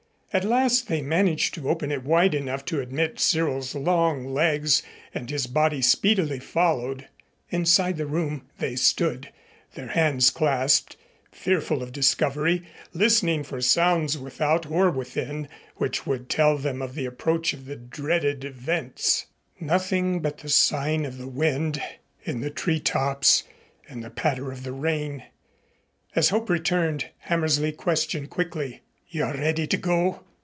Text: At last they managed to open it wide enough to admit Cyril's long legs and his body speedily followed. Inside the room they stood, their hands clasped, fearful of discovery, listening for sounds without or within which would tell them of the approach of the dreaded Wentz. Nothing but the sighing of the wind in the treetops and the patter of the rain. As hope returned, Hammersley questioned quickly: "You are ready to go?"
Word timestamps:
At 0.33 0.45
last 0.45 0.87
they 0.87 1.01
managed 1.01 1.55
to 1.55 1.67
open 1.69 1.91
it 1.91 2.05
wide 2.05 2.33
enough 2.33 2.63
to 2.67 2.79
admit 2.79 3.19
Cyril's 3.19 3.75
long 3.75 4.33
legs 4.33 4.81
and 5.13 5.29
his 5.29 5.45
body 5.45 5.81
speedily 5.81 6.39
followed. 6.39 7.09
Inside 7.49 7.97
the 7.97 8.05
room 8.05 8.47
they 8.57 8.77
stood, 8.77 9.29
their 9.75 9.89
hands 9.89 10.29
clasped, 10.29 10.95
fearful 11.33 11.83
of 11.83 11.91
discovery, 11.91 12.63
listening 12.93 13.43
for 13.43 13.59
sounds 13.59 14.17
without 14.17 14.71
or 14.71 14.89
within 14.89 15.49
which 15.75 16.07
would 16.07 16.29
tell 16.29 16.57
them 16.57 16.81
of 16.81 16.95
the 16.95 17.03
approach 17.05 17.51
of 17.51 17.65
the 17.65 17.75
dreaded 17.75 18.55
Wentz. 18.65 19.25
Nothing 19.59 20.21
but 20.21 20.37
the 20.37 20.47
sighing 20.47 21.05
of 21.05 21.17
the 21.17 21.27
wind 21.27 21.81
in 22.23 22.39
the 22.39 22.49
treetops 22.49 23.43
and 23.89 24.01
the 24.01 24.09
patter 24.09 24.49
of 24.49 24.63
the 24.63 24.71
rain. 24.71 25.23
As 26.15 26.29
hope 26.29 26.49
returned, 26.49 27.09
Hammersley 27.23 27.73
questioned 27.73 28.29
quickly: 28.29 28.79
"You 29.13 29.25
are 29.25 29.33
ready 29.35 29.67
to 29.67 29.75
go?" 29.75 30.23